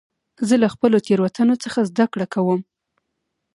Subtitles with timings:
[0.47, 2.61] زه له خپلو تېروتنو څخه زدهکړه کوم.